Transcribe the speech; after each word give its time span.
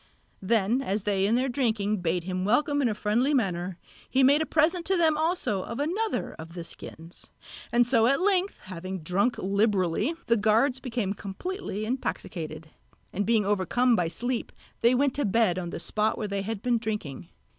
Then 0.41 0.81
as 0.81 1.03
they 1.03 1.27
in 1.27 1.35
their 1.35 1.47
drinking 1.47 1.97
bade 1.97 2.23
him 2.23 2.43
welcome 2.43 2.81
in 2.81 2.89
a 2.89 2.95
friendly 2.95 3.35
manner, 3.35 3.77
he 4.09 4.23
made 4.23 4.41
a 4.41 4.47
present 4.47 4.83
to 4.87 4.97
them 4.97 5.15
also 5.15 5.61
of 5.63 5.79
another 5.79 6.33
of 6.39 6.55
the 6.55 6.63
skins; 6.63 7.27
and 7.71 7.85
so 7.85 8.07
at 8.07 8.19
length 8.19 8.61
having 8.61 9.01
drunk 9.03 9.37
liberally 9.37 10.15
the 10.25 10.37
guards 10.37 10.79
became 10.79 11.13
completely 11.13 11.85
intoxicated; 11.85 12.71
and 13.13 13.27
being 13.27 13.45
overcome 13.45 13.95
by 13.95 14.07
sleep 14.07 14.51
they 14.79 14.95
went 14.95 15.13
to 15.13 15.23
bed 15.23 15.59
on 15.59 15.69
the 15.69 15.79
spot 15.79 16.17
where 16.17 16.27
they 16.27 16.41
had 16.41 16.63
been 16.63 16.79
drinking. 16.79 17.29